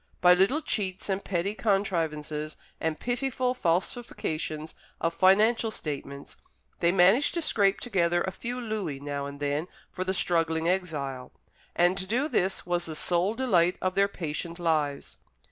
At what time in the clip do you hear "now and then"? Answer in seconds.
8.99-9.67